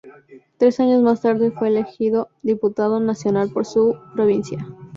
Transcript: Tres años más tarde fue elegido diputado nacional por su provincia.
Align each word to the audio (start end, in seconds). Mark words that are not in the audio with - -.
Tres 0.57 0.79
años 0.79 1.03
más 1.03 1.21
tarde 1.21 1.51
fue 1.51 1.67
elegido 1.67 2.29
diputado 2.41 2.99
nacional 2.99 3.51
por 3.53 3.67
su 3.67 3.95
provincia. 4.15 4.57